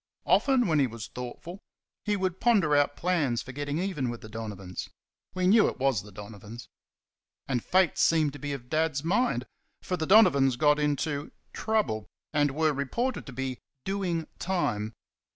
Often, 0.25 0.65
when 0.65 0.79
he 0.79 0.87
was 0.87 1.05
thoughtful, 1.09 1.59
he 2.03 2.15
would 2.15 2.39
ponder 2.39 2.75
out 2.75 2.95
plans 2.95 3.43
for 3.43 3.51
getting 3.51 3.77
even 3.77 4.09
with 4.09 4.21
the 4.21 4.29
Donovans 4.29 4.89
we 5.35 5.45
knew 5.45 5.67
it 5.67 5.77
was 5.77 6.01
the 6.01 6.11
Donovans. 6.11 6.67
And 7.47 7.63
Fate 7.63 7.99
seemed 7.99 8.33
to 8.33 8.39
be 8.39 8.51
of 8.51 8.67
Dad's 8.67 9.03
mind; 9.03 9.45
for 9.83 9.97
the 9.97 10.07
Donovans 10.07 10.55
got 10.55 10.79
into 10.79 11.31
"trouble,", 11.53 12.07
and 12.33 12.49
were 12.55 12.73
reported 12.73 13.27
to 13.27 13.31
be 13.33 13.59
"doing 13.85 14.25
time." 14.39 14.95